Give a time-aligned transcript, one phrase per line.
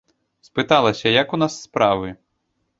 [0.47, 2.09] Спыталася, як у нас справы.